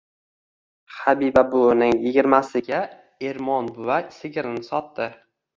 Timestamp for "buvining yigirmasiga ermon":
1.51-3.73